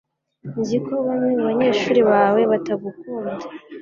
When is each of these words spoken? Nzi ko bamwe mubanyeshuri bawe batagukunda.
Nzi 0.59 0.77
ko 0.85 0.93
bamwe 1.05 1.29
mubanyeshuri 1.37 2.01
bawe 2.11 2.41
batagukunda. 2.51 3.43